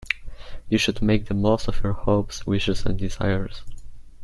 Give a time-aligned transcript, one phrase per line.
[0.67, 3.61] You should make the most of your hopes, wishes and desires.